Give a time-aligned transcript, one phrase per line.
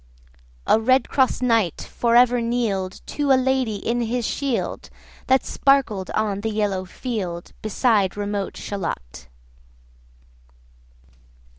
[0.65, 4.89] A red cross knight for ever kneel'd To a lady in his shield,
[5.27, 9.27] That sparkled on the yellow field, 80 Beside remote Shalott.